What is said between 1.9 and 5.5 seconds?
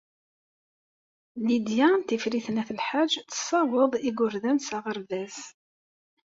n Tifrit n At Lḥaǧ tessaweḍ igerdan s aɣerbaz.